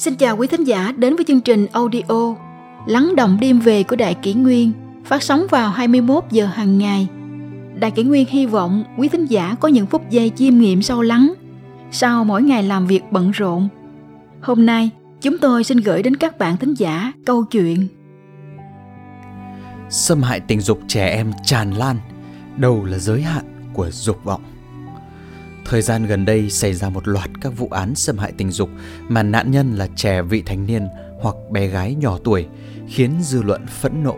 [0.00, 2.34] Xin chào quý thính giả đến với chương trình audio
[2.86, 4.72] Lắng động đêm về của Đại Kỷ Nguyên
[5.04, 7.08] phát sóng vào 21 giờ hàng ngày.
[7.74, 11.02] Đại Kỷ Nguyên hy vọng quý thính giả có những phút giây chiêm nghiệm sâu
[11.02, 11.34] lắng
[11.90, 13.68] sau mỗi ngày làm việc bận rộn.
[14.40, 14.90] Hôm nay,
[15.20, 17.86] chúng tôi xin gửi đến các bạn thính giả câu chuyện
[19.90, 21.96] Xâm hại tình dục trẻ em tràn lan,
[22.56, 24.42] đâu là giới hạn của dục vọng.
[25.70, 28.70] Thời gian gần đây xảy ra một loạt các vụ án xâm hại tình dục
[29.08, 30.88] mà nạn nhân là trẻ vị thành niên
[31.20, 32.46] hoặc bé gái nhỏ tuổi,
[32.88, 34.16] khiến dư luận phẫn nộ.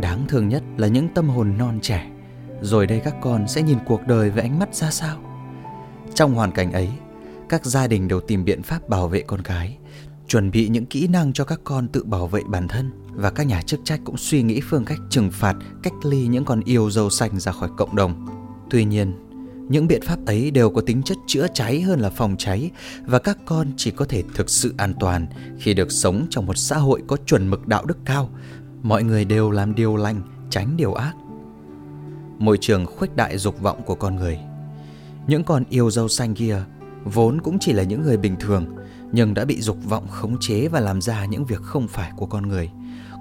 [0.00, 2.10] Đáng thương nhất là những tâm hồn non trẻ.
[2.60, 5.18] Rồi đây các con sẽ nhìn cuộc đời với ánh mắt ra sao?
[6.14, 6.88] Trong hoàn cảnh ấy,
[7.48, 9.78] các gia đình đều tìm biện pháp bảo vệ con cái,
[10.28, 13.46] chuẩn bị những kỹ năng cho các con tự bảo vệ bản thân và các
[13.46, 16.90] nhà chức trách cũng suy nghĩ phương cách trừng phạt, cách ly những con yêu
[16.90, 18.26] dâu xanh ra khỏi cộng đồng.
[18.70, 19.29] Tuy nhiên,
[19.70, 22.70] những biện pháp ấy đều có tính chất chữa cháy hơn là phòng cháy
[23.06, 25.26] và các con chỉ có thể thực sự an toàn
[25.58, 28.30] khi được sống trong một xã hội có chuẩn mực đạo đức cao.
[28.82, 31.12] Mọi người đều làm điều lành, tránh điều ác.
[32.38, 34.38] Môi trường khuếch đại dục vọng của con người.
[35.26, 36.56] Những con yêu dâu xanh kia
[37.04, 38.76] vốn cũng chỉ là những người bình thường
[39.12, 42.26] nhưng đã bị dục vọng khống chế và làm ra những việc không phải của
[42.26, 42.70] con người.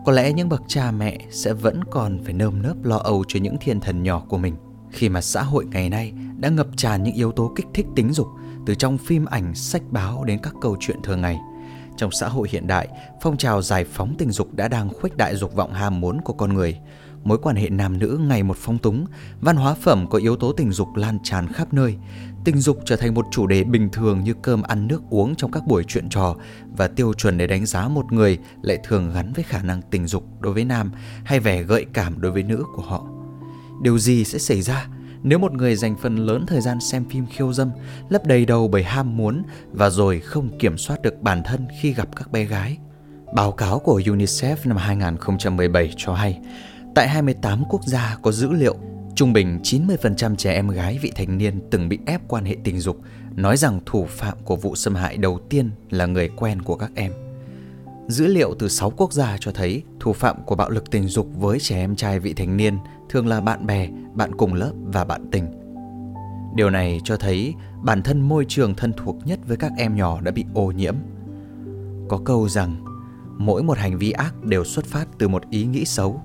[0.05, 3.39] Có lẽ những bậc cha mẹ sẽ vẫn còn phải nơm nớp lo âu cho
[3.39, 4.55] những thiên thần nhỏ của mình
[4.91, 8.13] khi mà xã hội ngày nay đã ngập tràn những yếu tố kích thích tính
[8.13, 8.27] dục
[8.65, 11.39] từ trong phim ảnh, sách báo đến các câu chuyện thường ngày.
[11.97, 12.87] Trong xã hội hiện đại,
[13.21, 16.33] phong trào giải phóng tình dục đã đang khuếch đại dục vọng ham muốn của
[16.33, 16.79] con người.
[17.23, 19.05] Mối quan hệ nam nữ ngày một phong túng,
[19.41, 21.95] văn hóa phẩm có yếu tố tình dục lan tràn khắp nơi.
[22.43, 25.51] Tình dục trở thành một chủ đề bình thường như cơm ăn nước uống trong
[25.51, 26.35] các buổi chuyện trò
[26.77, 30.07] và tiêu chuẩn để đánh giá một người lại thường gắn với khả năng tình
[30.07, 30.91] dục đối với nam
[31.23, 33.05] hay vẻ gợi cảm đối với nữ của họ.
[33.81, 34.87] Điều gì sẽ xảy ra
[35.23, 37.71] nếu một người dành phần lớn thời gian xem phim khiêu dâm,
[38.09, 41.93] lấp đầy đầu bởi ham muốn và rồi không kiểm soát được bản thân khi
[41.93, 42.77] gặp các bé gái.
[43.33, 46.39] Báo cáo của UNICEF năm 2017 cho hay,
[46.95, 48.75] tại 28 quốc gia có dữ liệu,
[49.15, 52.79] trung bình 90% trẻ em gái vị thành niên từng bị ép quan hệ tình
[52.79, 52.97] dục,
[53.35, 56.91] nói rằng thủ phạm của vụ xâm hại đầu tiên là người quen của các
[56.95, 57.11] em.
[58.07, 61.27] Dữ liệu từ 6 quốc gia cho thấy thủ phạm của bạo lực tình dục
[61.35, 62.77] với trẻ em trai vị thành niên
[63.09, 65.45] thường là bạn bè, bạn cùng lớp và bạn tình.
[66.55, 70.21] Điều này cho thấy bản thân môi trường thân thuộc nhất với các em nhỏ
[70.21, 70.95] đã bị ô nhiễm.
[72.09, 72.85] Có câu rằng
[73.37, 76.21] mỗi một hành vi ác đều xuất phát từ một ý nghĩ xấu.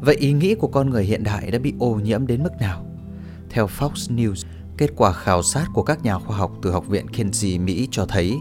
[0.00, 2.86] Vậy ý nghĩ của con người hiện đại đã bị ô nhiễm đến mức nào?
[3.50, 7.06] Theo Fox News, kết quả khảo sát của các nhà khoa học từ Học viện
[7.08, 8.38] Kinsey Mỹ cho thấy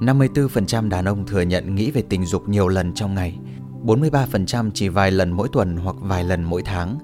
[0.00, 3.38] 54% đàn ông thừa nhận nghĩ về tình dục nhiều lần trong ngày,
[3.84, 6.98] 43% chỉ vài lần mỗi tuần hoặc vài lần mỗi tháng,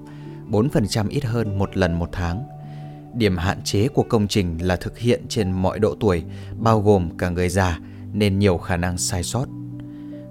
[0.51, 2.43] 4% ít hơn một lần một tháng.
[3.13, 6.23] Điểm hạn chế của công trình là thực hiện trên mọi độ tuổi,
[6.57, 7.79] bao gồm cả người già,
[8.13, 9.45] nên nhiều khả năng sai sót.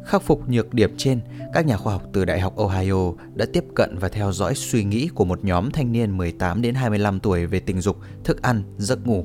[0.05, 1.21] Khắc phục nhược điểm trên,
[1.55, 4.85] các nhà khoa học từ Đại học Ohio đã tiếp cận và theo dõi suy
[4.85, 8.63] nghĩ của một nhóm thanh niên 18 đến 25 tuổi về tình dục, thức ăn,
[8.79, 9.25] giấc ngủ.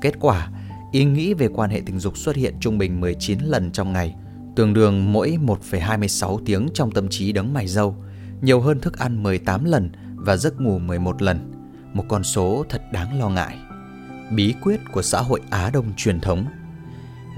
[0.00, 0.50] Kết quả,
[0.92, 4.14] ý nghĩ về quan hệ tình dục xuất hiện trung bình 19 lần trong ngày,
[4.56, 5.38] tương đương mỗi
[5.70, 7.96] 1,26 tiếng trong tâm trí đấng mày dâu–
[8.42, 11.52] nhiều hơn thức ăn 18 lần và giấc ngủ 11 lần,
[11.92, 13.58] một con số thật đáng lo ngại.
[14.32, 16.46] Bí quyết của xã hội Á Đông truyền thống.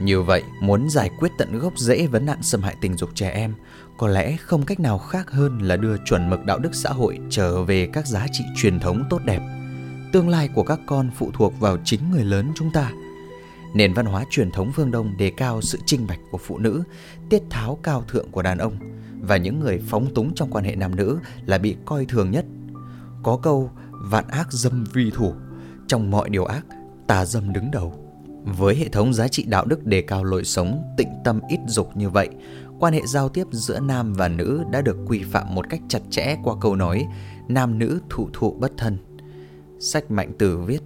[0.00, 3.31] Như vậy, muốn giải quyết tận gốc rễ vấn nạn xâm hại tình dục trẻ
[3.31, 3.54] em,
[3.98, 7.19] có lẽ không cách nào khác hơn là đưa chuẩn mực đạo đức xã hội
[7.31, 9.41] trở về các giá trị truyền thống tốt đẹp.
[10.12, 12.92] Tương lai của các con phụ thuộc vào chính người lớn chúng ta.
[13.75, 16.82] Nền văn hóa truyền thống phương Đông đề cao sự trinh bạch của phụ nữ,
[17.31, 18.76] tiết tháo cao thượng của đàn ông–
[19.26, 22.44] và những người phóng túng trong quan hệ nam nữ là bị coi thường nhất.
[23.22, 25.32] Có câu vạn ác dâm vi thủ,
[25.86, 26.66] trong mọi điều ác,
[27.06, 27.94] tà dâm đứng đầu.
[28.44, 31.96] Với hệ thống giá trị đạo đức đề cao lối sống tịnh tâm ít dục
[31.96, 32.28] như vậy,
[32.78, 36.00] quan hệ giao tiếp giữa nam và nữ đã được quy phạm một cách chặt
[36.10, 37.06] chẽ qua câu nói
[37.48, 38.98] nam nữ thụ thụ bất thân.
[39.78, 40.82] Sách Mạnh Tử viết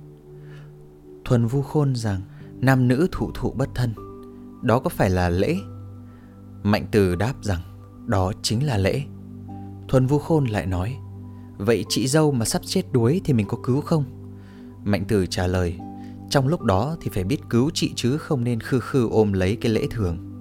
[1.25, 2.20] Thuần Vu Khôn rằng
[2.61, 3.94] nam nữ thụ thụ bất thân,
[4.62, 5.56] đó có phải là lễ?
[6.62, 7.61] Mạnh Tử đáp rằng
[8.08, 9.02] đó chính là lễ.
[9.88, 10.96] Thuần Vu Khôn lại nói
[11.58, 14.05] Vậy chị dâu mà sắp chết đuối thì mình có cứu không?
[14.84, 15.78] Mạnh Tử trả lời
[16.31, 19.56] Trong lúc đó thì phải biết cứu chị chứ không nên khư khư ôm lấy
[19.56, 20.40] cái lễ thường.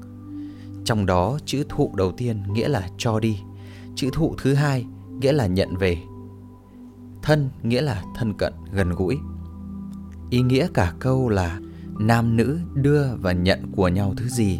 [0.85, 3.39] Trong đó chữ thụ đầu tiên nghĩa là cho đi
[3.95, 4.85] Chữ thụ thứ hai
[5.19, 5.97] nghĩa là nhận về.
[7.21, 9.17] Thân nghĩa là thân cận, gần gũi.
[10.29, 11.59] Ý nghĩa cả câu là
[11.99, 14.59] Nam nữ đưa và nhận của nhau thứ gì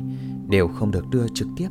[0.49, 1.67] Đều không được đưa trực tiếp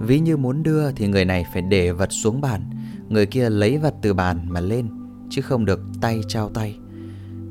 [0.00, 2.70] Ví như muốn đưa thì người này phải để vật xuống bàn
[3.08, 4.88] Người kia lấy vật từ bàn mà lên
[5.30, 6.78] Chứ không được tay trao tay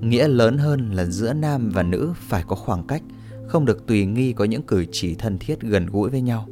[0.02, 3.02] Nghĩa lớn hơn là giữa nam và nữ phải có khoảng cách
[3.48, 6.48] không được tùy nghi có những cử chỉ thân thiết gần gũi với nhau.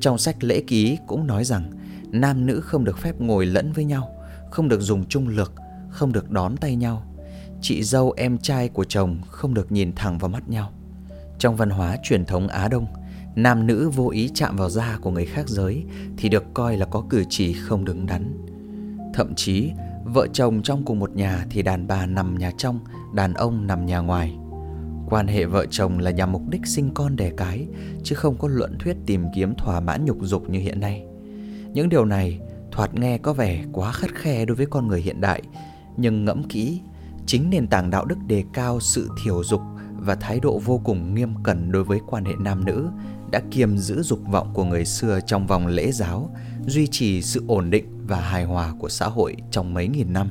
[0.00, 1.70] Trong sách lễ ký cũng nói rằng
[2.10, 4.08] nam nữ không được phép ngồi lẫn với nhau,
[4.50, 5.52] không được dùng chung lược,
[5.90, 7.02] không được đón tay nhau.
[7.60, 10.72] Chị dâu em trai của chồng không được nhìn thẳng vào mắt nhau.
[11.38, 12.86] Trong văn hóa truyền thống Á Đông,
[13.36, 15.84] nam nữ vô ý chạm vào da của người khác giới
[16.16, 18.44] thì được coi là có cử chỉ không đứng đắn.
[19.14, 19.70] Thậm chí,
[20.04, 22.80] vợ chồng trong cùng một nhà thì đàn bà nằm nhà trong,
[23.14, 24.36] đàn ông nằm nhà ngoài.
[25.08, 27.66] Quan hệ vợ chồng là nhằm mục đích sinh con đẻ cái,
[28.04, 31.04] chứ không có luận thuyết tìm kiếm thỏa mãn nhục dục như hiện nay.
[31.72, 32.40] Những điều này
[32.72, 35.42] thoạt nghe có vẻ quá khắt khe đối với con người hiện đại,
[35.96, 36.80] nhưng ngẫm kỹ,
[37.26, 39.60] chính nền tảng đạo đức đề cao sự thiểu dục
[40.00, 42.88] và thái độ vô cùng nghiêm cẩn đối với quan hệ nam nữ
[43.30, 46.30] đã kiềm giữ dục vọng của người xưa trong vòng lễ giáo,
[46.66, 50.30] duy trì sự ổn định và hài hòa của xã hội trong mấy nghìn năm.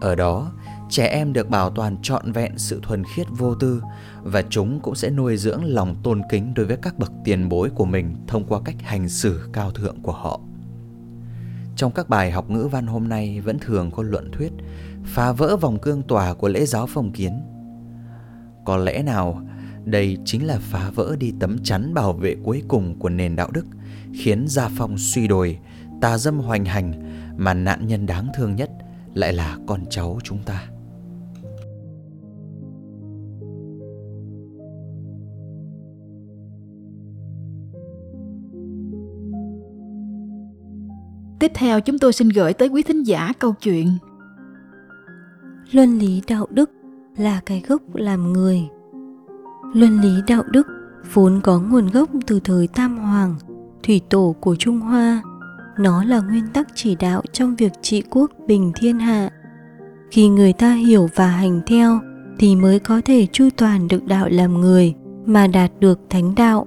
[0.00, 0.52] Ở đó,
[0.90, 3.82] trẻ em được bảo toàn trọn vẹn sự thuần khiết vô tư
[4.22, 7.70] và chúng cũng sẽ nuôi dưỡng lòng tôn kính đối với các bậc tiền bối
[7.70, 10.40] của mình thông qua cách hành xử cao thượng của họ.
[11.76, 14.52] Trong các bài học ngữ văn hôm nay vẫn thường có luận thuyết
[15.04, 17.42] phá vỡ vòng cương tòa của lễ giáo phong kiến.
[18.64, 19.42] Có lẽ nào
[19.84, 23.50] đây chính là phá vỡ đi tấm chắn bảo vệ cuối cùng của nền đạo
[23.52, 23.66] đức,
[24.14, 25.58] khiến gia phong suy đồi,
[26.00, 26.92] tà dâm hoành hành
[27.36, 28.70] mà nạn nhân đáng thương nhất
[29.14, 30.68] lại là con cháu chúng ta.
[41.40, 43.88] Tiếp theo chúng tôi xin gửi tới quý thính giả câu chuyện
[45.72, 46.70] Luân lý đạo đức
[47.16, 48.68] là cái gốc làm người
[49.72, 50.66] Luân lý đạo đức
[51.12, 53.34] vốn có nguồn gốc từ thời Tam Hoàng,
[53.82, 55.22] thủy tổ của Trung Hoa.
[55.78, 59.30] Nó là nguyên tắc chỉ đạo trong việc trị quốc bình thiên hạ.
[60.10, 62.00] Khi người ta hiểu và hành theo
[62.38, 64.94] thì mới có thể chu toàn được đạo làm người
[65.26, 66.66] mà đạt được thánh đạo.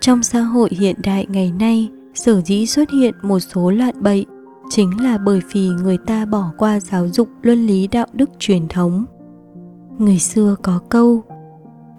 [0.00, 4.26] Trong xã hội hiện đại ngày nay, sở dĩ xuất hiện một số loạn bậy
[4.70, 8.68] chính là bởi vì người ta bỏ qua giáo dục luân lý đạo đức truyền
[8.68, 9.04] thống.
[9.98, 11.24] Người xưa có câu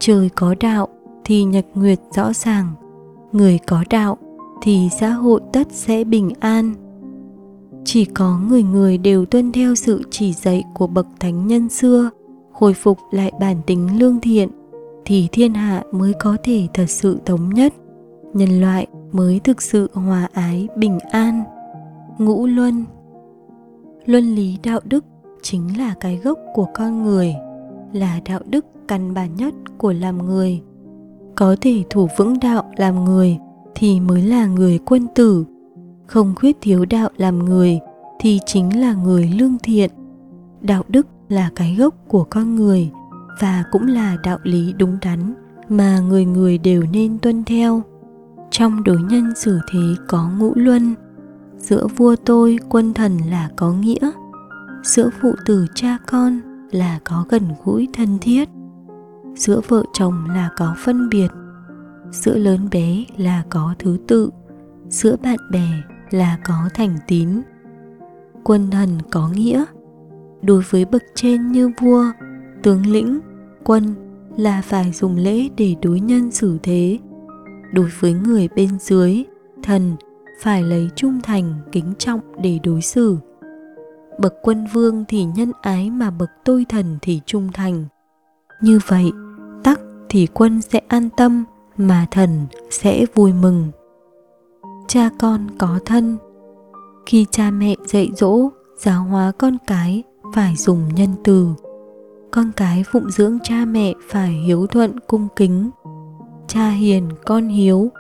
[0.02, 0.88] trời có đạo
[1.26, 2.68] thì nhật nguyệt rõ ràng,
[3.32, 4.18] người có đạo
[4.62, 6.74] thì xã hội tất sẽ bình an.
[7.86, 12.10] Chỉ có người người đều tuân theo sự chỉ dạy của bậc thánh nhân xưa,
[12.52, 14.50] khôi phục lại bản tính lương thiện,
[15.06, 17.74] thì thiên hạ mới có thể thật sự thống nhất,
[18.34, 21.44] nhân loại mới thực sự hòa ái bình an.
[22.18, 22.86] Ngũ luân.
[24.06, 25.06] Luân lý đạo đức
[25.42, 27.36] chính là cái gốc của con người,
[27.94, 30.62] là đạo đức căn bản nhất của làm người.
[31.36, 33.38] Có thể thủ vững đạo làm người
[33.76, 35.46] thì mới là người quân tử.
[36.08, 37.80] Không khuyết thiếu đạo làm người
[38.20, 39.92] thì chính là người lương thiện.
[40.62, 42.90] Đạo đức là cái gốc của con người
[43.42, 45.34] và cũng là đạo lý đúng đắn
[45.70, 47.82] mà người người đều nên tuân theo.
[48.50, 50.94] Trong đối nhân xử thế có ngũ luân,
[51.58, 54.12] giữa vua tôi quân thần là có nghĩa,
[54.84, 56.40] giữa phụ tử cha con
[56.72, 58.50] là có gần gũi thân thiết
[59.36, 61.28] giữa vợ chồng là có phân biệt,
[62.12, 64.30] giữa lớn bé là có thứ tự,
[64.90, 65.68] giữa bạn bè
[66.12, 67.30] là có thành tín.
[68.44, 69.66] Quân thần có nghĩa,
[70.42, 72.06] đối với bậc trên như vua,
[72.64, 73.20] tướng lĩnh,
[73.64, 73.96] quân
[74.38, 77.00] là phải dùng lễ để đối nhân xử thế.
[77.74, 79.24] Đối với người bên dưới,
[79.64, 79.96] thần
[80.42, 83.18] phải lấy trung thành, kính trọng để đối xử.
[84.20, 87.86] Bậc quân vương thì nhân ái mà bậc tôi thần thì trung thành
[88.62, 89.12] như vậy,
[89.64, 91.44] tắc thì quân sẽ an tâm,
[91.78, 93.72] mà thần sẽ vui mừng.
[94.88, 96.18] Cha con có thân.
[97.06, 100.04] Khi cha mẹ dạy dỗ, giáo hóa con cái
[100.34, 101.48] phải dùng nhân từ.
[102.32, 105.70] Con cái phụng dưỡng cha mẹ phải hiếu thuận cung kính.
[106.48, 107.92] Cha hiền, con hiếu.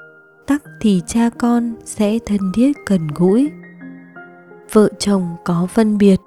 [0.47, 3.49] Tắc thì cha con sẽ thân thiết gần gũi.
[4.71, 6.21] Vợ chồng có phân biệt.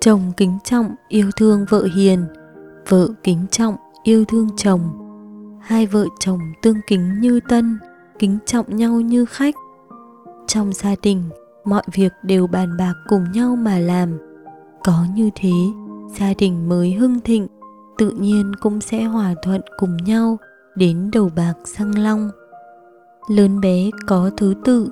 [0.00, 2.26] Chồng kính trọng, yêu thương vợ hiền
[2.88, 4.80] vợ kính trọng, yêu thương chồng.
[5.60, 7.78] Hai vợ chồng tương kính như tân,
[8.18, 9.54] kính trọng nhau như khách.
[10.46, 11.22] Trong gia đình,
[11.64, 14.18] mọi việc đều bàn bạc cùng nhau mà làm.
[14.84, 15.52] Có như thế,
[16.18, 17.46] gia đình mới hưng thịnh,
[17.98, 20.38] tự nhiên cũng sẽ hòa thuận cùng nhau,
[20.76, 22.30] đến đầu bạc răng long.
[23.28, 24.88] Lớn bé có thứ tự.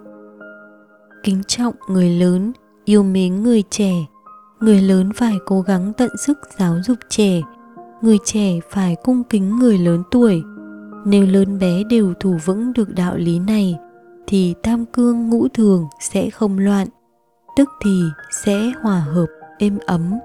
[1.23, 2.53] Kính trọng người lớn,
[2.85, 3.93] yêu mến người trẻ.
[4.61, 7.41] Người lớn phải cố gắng tận sức giáo dục trẻ
[8.03, 10.43] người trẻ phải cung kính người lớn tuổi.
[11.05, 13.79] Nếu lớn bé đều thủ vững được đạo lý này,
[14.27, 16.89] thì tam cương ngũ thường sẽ không loạn,
[17.57, 18.01] tức thì
[18.45, 19.27] sẽ hòa hợp,
[19.59, 20.19] êm ấm.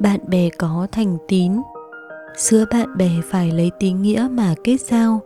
[0.00, 1.52] Bạn bè có thành tín.
[2.36, 5.20] Giữa bạn bè phải lấy tín nghĩa mà kết giao.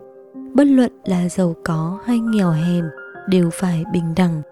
[0.54, 2.84] Bất luận là giàu có hay nghèo hèn,
[3.28, 4.42] đều phải bình đẳng.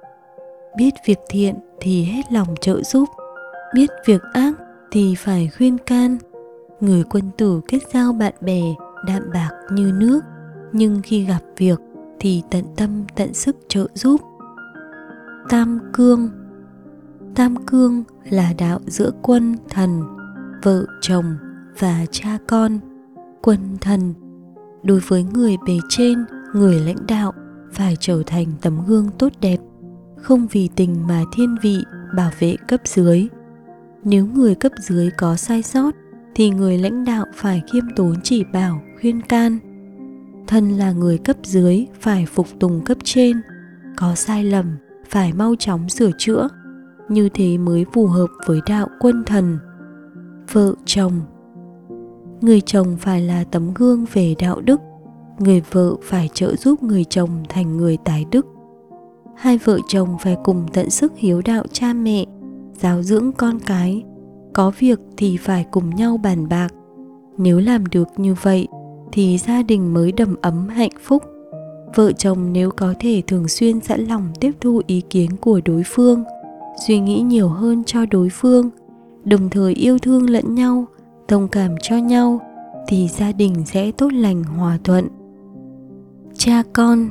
[0.77, 3.09] Biết việc thiện thì hết lòng trợ giúp.
[3.75, 4.53] Biết việc ác
[4.91, 6.19] thì phải khuyên can
[6.83, 8.63] người quân tử kết giao bạn bè
[9.07, 10.21] đạm bạc như nước,
[10.73, 11.81] nhưng khi gặp việc
[12.21, 14.21] thì tận tâm tận sức trợ giúp.
[15.49, 16.31] Tam cương.
[17.35, 20.03] Tam cương là đạo giữa quân thần,
[20.63, 21.37] vợ chồng
[21.79, 22.79] và cha con.
[23.43, 24.15] Quân thần,
[24.83, 26.25] đối với người bề trên,
[26.55, 27.33] người lãnh đạo,
[27.73, 29.59] phải trở thành tấm gương tốt đẹp,
[30.17, 31.85] không vì tình mà thiên vị
[32.17, 33.29] bảo vệ cấp dưới.
[34.05, 35.95] Nếu người cấp dưới có sai sót
[36.35, 39.59] thì người lãnh đạo phải khiêm tốn chỉ bảo, khuyên can.
[40.47, 43.41] Thân là người cấp dưới, phải phục tùng cấp trên,
[43.97, 44.77] có sai lầm,
[45.09, 46.49] phải mau chóng sửa chữa,
[47.09, 49.59] như thế mới phù hợp với đạo quân thần.
[50.53, 51.13] Vợ chồng.
[52.41, 54.81] Người chồng phải là tấm gương về đạo đức,
[55.39, 58.47] người vợ phải trợ giúp người chồng thành người tài đức.
[59.37, 62.25] Hai vợ chồng phải cùng tận sức hiếu đạo cha mẹ,
[62.75, 64.03] giáo dưỡng con cái
[64.53, 66.69] có việc thì phải cùng nhau bàn bạc.
[67.39, 68.69] Nếu làm được như vậy,
[69.13, 71.23] thì gia đình mới đầm ấm hạnh phúc.
[71.95, 75.83] Vợ chồng nếu có thể thường xuyên sẵn lòng tiếp thu ý kiến của đối
[75.87, 76.25] phương,
[76.87, 78.71] suy nghĩ nhiều hơn cho đối phương,
[79.25, 80.85] đồng thời yêu thương lẫn nhau,
[81.29, 82.41] thông cảm cho nhau,
[82.89, 85.09] thì gia đình sẽ tốt lành hòa thuận.
[86.35, 87.09] Cha con,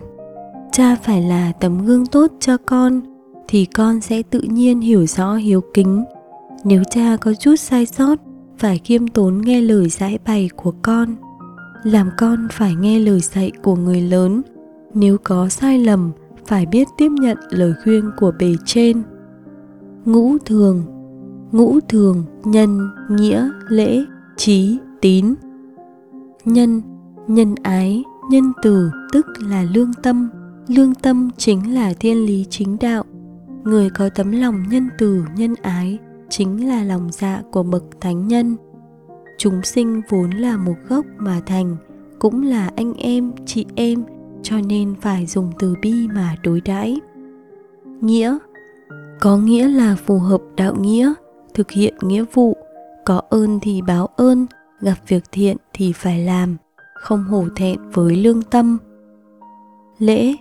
[0.71, 3.01] cha phải là tấm gương tốt cho con,
[3.47, 6.03] thì con sẽ tự nhiên hiểu rõ hiếu kính
[6.63, 8.15] nếu cha có chút sai sót,
[8.57, 11.15] phải khiêm tốn nghe lời giải bày của con.
[11.83, 14.41] Làm con phải nghe lời dạy của người lớn.
[14.93, 16.11] Nếu có sai lầm,
[16.45, 19.03] phải biết tiếp nhận lời khuyên của bề trên.
[20.05, 20.83] Ngũ thường.
[21.51, 24.03] Ngũ thường, nhân, nghĩa, lễ,
[24.37, 25.33] trí, tín.
[26.45, 26.81] Nhân
[27.27, 30.29] nhân ái, nhân từ, tức là lương tâm.
[30.67, 33.03] Lương tâm chính là thiên lý chính đạo.
[33.63, 35.99] Người có tấm lòng nhân từ, nhân ái
[36.31, 38.55] chính là lòng dạ của bậc thánh nhân.
[39.37, 41.75] Chúng sinh vốn là một gốc mà thành,
[42.19, 44.03] cũng là anh em, chị em,
[44.43, 46.99] cho nên phải dùng từ bi mà đối đãi.
[48.01, 48.37] Nghĩa.
[49.19, 51.13] Có nghĩa là phù hợp đạo nghĩa,
[51.53, 52.57] thực hiện nghĩa vụ,
[53.05, 54.45] có ơn thì báo ơn,
[54.79, 56.57] gặp việc thiện thì phải làm,
[56.95, 58.77] không hổ thẹn với lương tâm.
[59.99, 60.33] Lễ.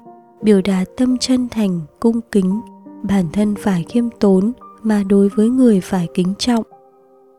[0.43, 2.61] Biểu đạt tâm chân thành, cung kính,
[3.03, 6.65] bản thân phải khiêm tốn mà đối với người phải kính trọng.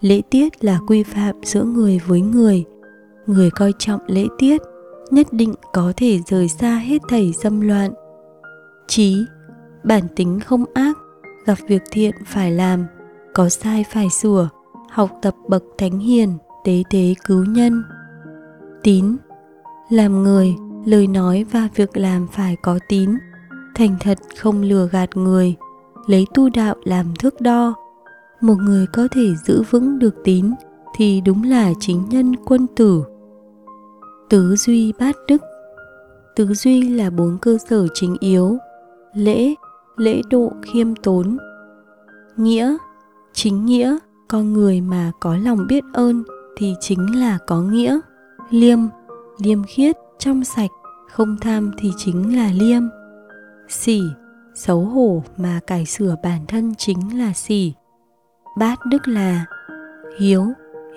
[0.01, 2.65] Lễ tiết là quy phạm giữa người với người.
[3.25, 4.61] Người coi trọng lễ tiết,
[5.11, 7.93] nhất định có thể rời xa hết thảy dâm loạn.
[8.87, 9.25] Trí
[9.83, 10.97] bản tính không ác,
[11.45, 12.85] gặp việc thiện phải làm,
[13.33, 14.49] có sai phải sửa,
[14.89, 17.83] học tập bậc thánh hiền, tế thế cứu nhân.
[18.83, 19.15] Tín,
[19.89, 20.55] làm người,
[20.85, 23.09] lời nói và việc làm phải có tín,
[23.75, 25.55] thành thật không lừa gạt người
[26.07, 27.75] lấy tu đạo làm thước đo.
[28.41, 30.51] Một người có thể giữ vững được tín
[30.95, 33.03] thì đúng là chính nhân quân tử.
[34.29, 35.41] Tứ duy bát đức.
[36.35, 38.57] Tứ duy là bốn cơ sở chính yếu
[39.13, 39.55] lễ
[39.97, 41.37] lễ độ khiêm tốn.
[42.37, 42.77] Nghĩa.
[43.33, 46.23] Chính nghĩa, con người mà có lòng biết ơn
[46.57, 47.99] thì chính là có nghĩa.
[48.49, 48.79] Liêm.
[49.37, 50.71] Liêm khiết, trong sạch,
[51.11, 52.83] không tham thì chính là liêm.
[53.69, 54.01] Sỉ
[54.65, 57.73] xấu hổ mà cải sửa bản thân chính là sỉ.
[58.57, 59.45] Bát đức là
[60.19, 60.45] hiếu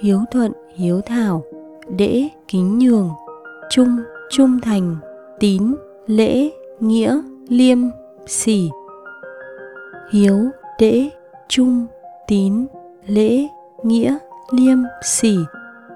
[0.00, 1.44] hiếu thuận, hiếu thảo,
[1.96, 3.10] đễ, kính nhường,
[3.70, 3.96] trung
[4.30, 4.96] trung thành,
[5.40, 5.74] tín,
[6.06, 7.78] lễ, nghĩa, liêm,
[8.26, 8.70] sỉ.
[10.10, 10.38] Hiếu,
[10.80, 11.10] đễ,
[11.48, 11.86] trung,
[12.28, 12.66] tín,
[13.06, 13.46] lễ,
[13.82, 14.18] nghĩa,
[14.52, 15.36] liêm, sỉ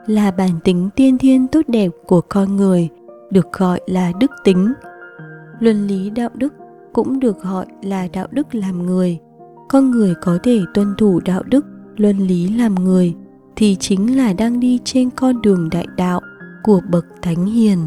[0.07, 2.89] là bản tính tiên thiên tốt đẹp của con người,
[3.31, 4.73] được gọi là đức tính.
[5.61, 6.55] Luân lý đạo đức
[6.99, 9.19] cũng được gọi là đạo đức làm người.
[9.69, 13.15] Con người có thể tuân thủ đạo đức, luân lý làm người,
[13.57, 16.21] thì chính là đang đi trên con đường đại đạo
[16.63, 17.79] của bậc thánh hiền.